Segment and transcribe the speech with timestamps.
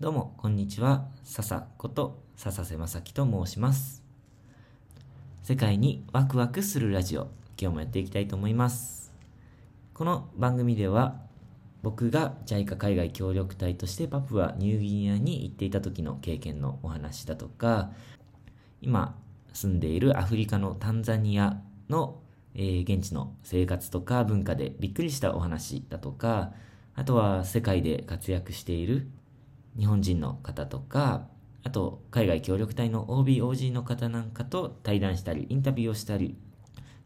[0.00, 1.06] どうも、こんにちは。
[1.22, 4.02] 笹こと笹瀬正樹と申します。
[5.44, 9.14] 世界にワクワクするラジオ、今日もやっていきたいと思います。
[9.94, 11.20] この番組では、
[11.84, 17.92] 僕が JICA 海外協力隊としてパプアニューギニアに行っていた時の経験のお話だとか、
[18.82, 19.16] 今
[19.52, 22.18] 住んでいるアフリカのタンザニアの、
[22.56, 26.52] えー現地の生活とか文化でびっくりしたお話だとか、
[26.96, 29.06] あとは世界で活躍している
[29.78, 31.28] 日本人の方とか、
[31.62, 36.36] あと海外協力隊の OB、OG の方なんかと対談したり、インタビューをしたり、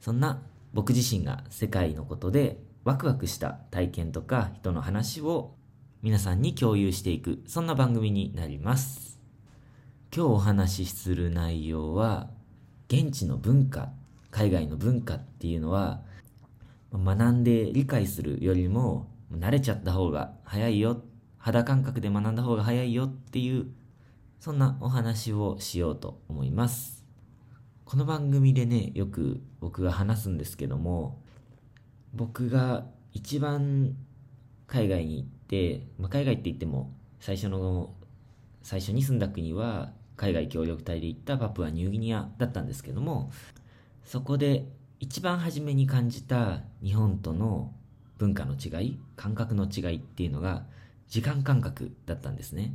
[0.00, 0.42] そんな
[0.72, 5.54] 僕自身が世界のことでワクワクした体験とか人の話を
[6.00, 9.18] 皆さんに共有していく、そんな番組になります。
[10.14, 12.30] 今日お話しする内容は、
[12.88, 13.90] 現地の文化、
[14.30, 16.02] 海外の文化っていうのは、
[16.92, 21.02] 学んで理解するよりも、慣れちゃった方が早いよ、
[21.38, 23.66] 肌感覚で学んだ方が早いよっていう、
[24.40, 27.04] そんなお話をしようと思います。
[27.84, 31.22] この番組でね、よく僕が話すんですけども、
[32.14, 33.96] 僕が一番
[34.66, 37.94] 海外に行って、まあ、海外って言っても最初の
[38.62, 43.30] 最初に住んだ国は海外協力隊で行ったパプアニューギニアだったんですけども
[44.04, 44.66] そこで
[45.00, 47.72] 一番初めに感じた日本との
[48.18, 50.64] 文化の違い感覚の違いっていうのが
[51.08, 52.74] 時間感覚だったんですね。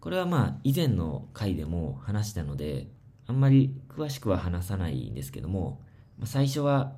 [0.00, 2.88] これはまあ以前の回でも話したので
[3.26, 5.80] あんまり詳しくは話さないんですけども
[6.18, 6.94] まあ最初は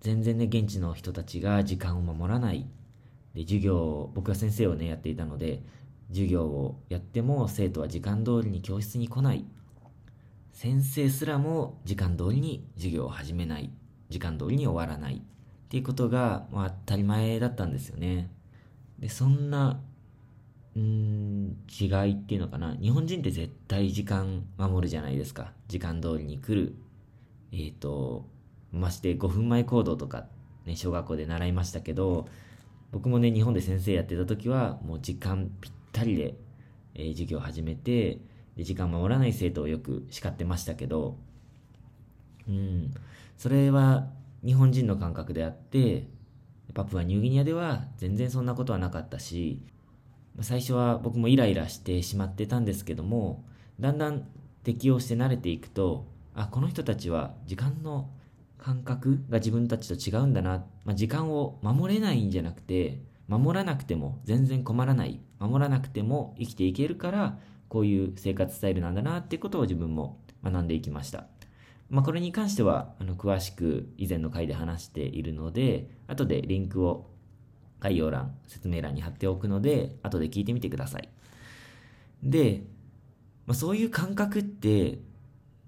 [0.00, 2.66] 全然ね現地の人たちが時間を守らない。
[3.34, 5.62] で授業を僕は先生をねやっていたので
[6.08, 9.44] 授業をやっても生徒は時間通りに教室に来ない。
[10.52, 13.70] 先生すらも時間通りに授業を始めない。
[14.08, 15.16] 時間通りに終わらない。
[15.16, 18.30] っていうことが、まあ、当たり前だったんですよね。
[18.98, 19.80] でそんな
[21.78, 22.76] 違いっていうのかな？
[22.80, 25.52] 日本人って絶対時間守るじゃないですか。
[25.68, 26.74] 時間通りに来る。
[27.52, 28.26] えっ、ー、と
[28.72, 30.26] まして5分前行動とか
[30.64, 32.28] ね小学校で習いましたけど
[32.92, 36.34] 僕もね日本で先生やってた時はもう時間ぴったりで、
[36.94, 38.20] えー授業を始めて
[38.56, 41.16] で時間守らない生徒をよく叱ってましたけど
[42.48, 42.94] うん。
[43.36, 44.08] それは
[44.44, 46.08] 日本人の感覚であって
[46.74, 49.62] パプアニューギニアでは全然そんなことはなかったし
[50.40, 53.44] 最初は僕もイライラしてしまってたんですけども
[53.80, 54.26] だんだん
[54.64, 58.10] 適応して慣れていくとあこの人たちは時間の
[58.58, 71.26] 感覚が自分たちと違うんだな、まあ、時間を守れないんじゃなくて守らなくても全然困らない守らなくても生きていけるからこういう生活スタイルなんだなっていうことを自分も学んでいきました、
[71.90, 77.10] まあ、これに関してはあの詳しく以前の回で話しているので後でリンクを
[77.80, 81.08] 概要欄説明欄に貼っておくので後で聞いてみてください。
[82.22, 82.62] で、
[83.46, 84.98] まあ、そういう感覚って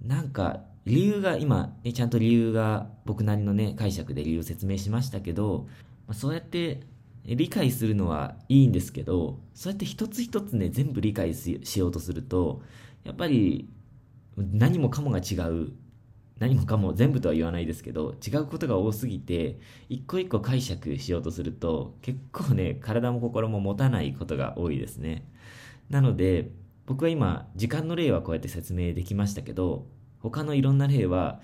[0.03, 5.67] なんか理由が今、ね、ちゃんと理由が僕なりのね解釈で理由を説明しましたけど、
[6.07, 6.81] まあ、そうやって
[7.25, 12.63] 理解するのはいいんですけどそうやって一つ一つね全部理解ししようとすると
[13.05, 13.69] やっぱり
[14.37, 15.73] 何もかもが違う
[16.39, 25.25] 何もかも全部とは言わないですけど違うことが多すぎて一個一個解釈しようとすると結構ね体も心も持たないことが多いですね。
[25.91, 26.51] なので
[26.87, 29.87] 僕は今時間の例はこうやって説明できましたけど
[30.21, 31.41] 他のいろんな例は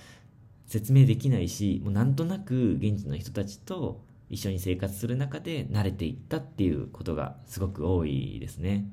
[0.67, 4.01] 説明できないしもうなんとなく現地の人たちと
[4.31, 8.87] 一緒に生活する中で慣れていったっていうことがすごく多いですね。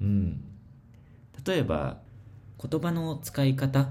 [0.00, 0.44] うん。
[1.46, 1.98] 例えば
[2.60, 3.88] 言葉の使い方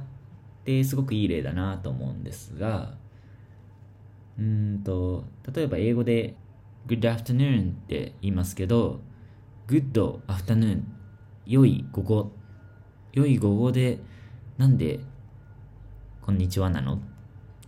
[0.68, 2.92] ってすごくいい例だなと思うんですが
[4.38, 5.24] うんと
[5.54, 6.36] 例えば英語で
[6.88, 9.00] Good afternoon って言いますけど
[9.68, 9.94] Good
[10.28, 10.82] afternoon
[11.46, 12.32] 良い午後
[13.14, 14.00] 良い午後で
[14.58, 15.00] なんで
[16.22, 17.00] こんにちはなの？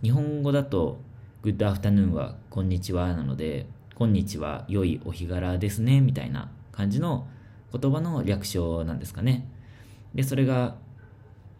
[0.02, 1.00] 日本語だと
[1.42, 7.26] Good afternoon はこんにちはなのでこんにちは良いお日柄ですねみたいな感じの
[7.72, 9.48] 言葉の略称なんですかね。
[10.14, 10.76] でそれが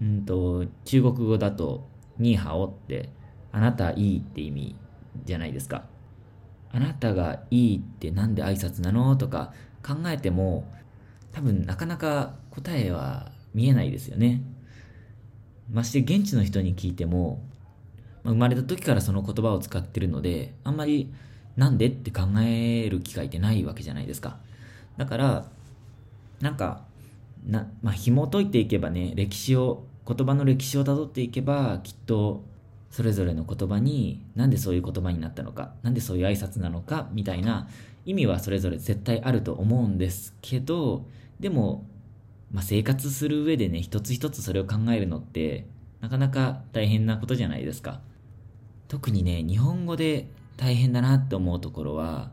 [0.00, 1.87] うんと中国語だと
[2.19, 3.11] ニーハオって
[3.52, 4.76] あなたいいって意味
[5.25, 5.85] じゃないですか。
[6.73, 9.17] あなたがいいってなんで挨拶なの？
[9.17, 9.52] とか
[9.85, 10.64] 考えても
[11.32, 14.43] 多分なかなか答えは見えないですよね。
[15.73, 17.43] まして現地の人に聞いても
[18.23, 21.12] ま生まれた時からその言葉を使ってるのであんまり
[21.56, 24.38] なんでって考える機会ってないわけじゃないですか。
[24.97, 25.47] だから
[26.41, 26.85] なんか
[27.47, 32.44] な、まあ、紐解いていけばね歴史を言葉の歴史をたどっていけばきっと
[32.91, 37.69] それぞれの言葉になんでそういう言葉になったのかなんでそういう挨拶なのかみたいな
[38.05, 41.06] 意味はそれぞれ絶対あると思うんですけど
[41.38, 41.85] でも
[42.52, 45.67] まあ、生活する上でね、一つ一つそれを考えるのって、
[46.00, 48.00] なかなか大変なことじゃないですか。
[48.88, 52.32] 特にね、日本語で大変だなって思うところは、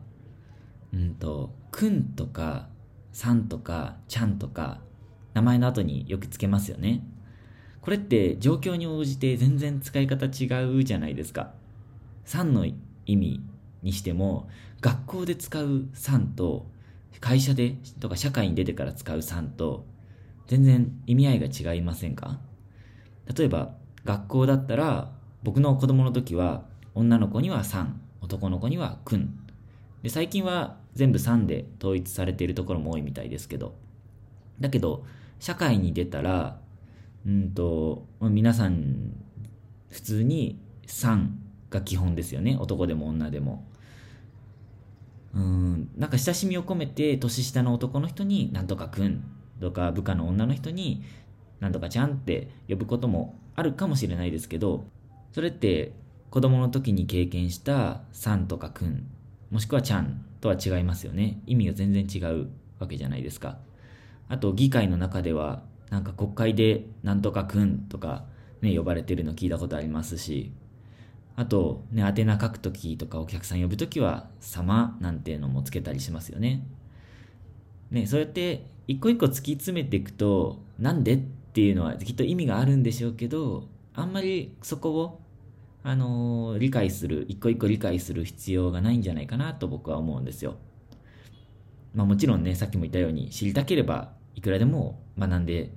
[0.92, 2.68] うんと、くんとか、
[3.12, 4.80] さんとか、ちゃんとか、
[5.34, 7.04] 名前の後によくつけますよね。
[7.88, 11.54] これって状況に応じて全然使い方違うじゃないですか。
[12.26, 12.76] さんの意
[13.06, 13.40] 味
[13.82, 14.46] にしても、
[14.82, 16.66] 学校で使うさんと、
[17.18, 19.86] 会社でとか社会に出てから使うさんと、
[20.48, 22.38] 全然意味合いが違いませんか？
[23.34, 23.74] 例えば、
[24.04, 25.10] 学校だったら、
[25.42, 29.34] 僕の子供の時は、女の子にはさん、男の子にはくん。
[30.02, 33.74] で、最近は全部さんで統一されているところも多いみたいですけど。
[34.60, 35.06] だけど、
[35.40, 36.60] 社会に出たら、
[37.28, 39.12] うんと、皆さん、
[39.90, 41.38] 普通にさん
[41.68, 42.56] が基本ですよね。
[42.58, 43.66] 男でも女でも。
[45.34, 49.22] うん、なんか親しみを込めて年下の男の人になんとかくん
[49.60, 51.04] とか部下の女の人に
[51.60, 54.86] なんとかちゃんって呼ぶこともあるかもしれないですけど、
[55.32, 55.92] それって
[56.30, 59.06] 子供の時に経験したさんとかくん、
[59.50, 61.42] もしくはちゃんとは違いますよね。
[61.46, 62.48] 意味が全然違う
[62.78, 63.58] わけじゃないですか。
[64.30, 68.24] あと議会の中ではなんか国会でなんとかくんとか
[68.60, 70.52] ね、呼ばれてるの聞いたことありますし、
[71.36, 76.66] あと、ね、宛名書くときとかお客さん呼ぶときは、様なんていうのもつけたりしますよね。
[77.90, 85.20] ね、そうやって一個一個突き詰めていくと、なんでっていうのはきっと意味があるんでしょうけど、あんまりそこを、
[85.84, 90.56] あのー、理解する、一個一個理解する必要がないんじゃないかなと僕は思うんですよ。
[91.94, 95.72] まあもちろんね、さっきも言ったように知りたければいくらでも学んで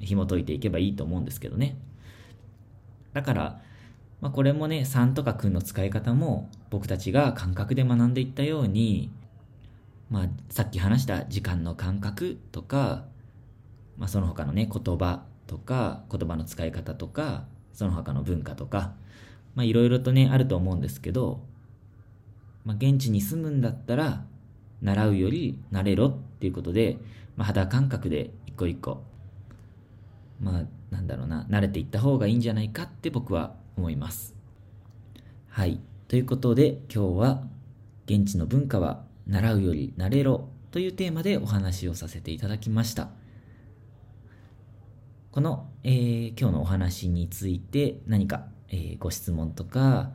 [0.00, 1.76] 紐解いていけばいいと思うんですけどね。
[3.12, 3.60] だから、
[4.20, 9.10] まあ、これもね、3とかくんの使い方も僕たちが感覚で学んでいったように、
[10.10, 13.04] まあ、さっき話した時間の感覚とか、
[13.96, 18.94] まあ、その他のね、言葉とか、言葉の使い方とか、その他の文化とか、
[19.54, 21.42] まあ、いろいろとね、あると思うんですけど、
[22.64, 24.24] まあ、現地に住むんだったら、
[24.84, 26.98] 習うより慣れろっていうことで、
[27.36, 29.02] まあ、肌感覚で一個一個、
[30.40, 34.36] まあ、なんだろうな、慣れていった方がいいんじゃないかって僕は思います。
[35.48, 35.80] はい。
[36.06, 37.42] ということで、今日は、
[38.06, 43.08] 現地の文化は習うより慣れろというテーマでお話をさせていただきました。
[45.30, 50.10] この、えー、今日のお話について何か、えー、ご質問とか、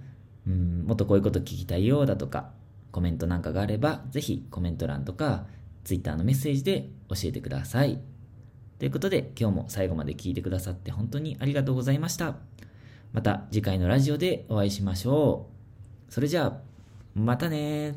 [0.48, 2.52] うん、もっとこういうこと聞きたいようだとか、
[2.92, 5.46] コメントなんかがあれば、ぜひコメント欄とか、
[5.84, 8.00] Twitter のメッセージで教えてください。
[8.80, 12.38] ということで、今日も最後まで聞いてくださって本当にありがとうございました。
[13.12, 15.48] また次回のラジオでお会いしましょ
[16.10, 16.14] う。
[16.14, 16.58] それじゃあ、
[17.16, 17.96] またね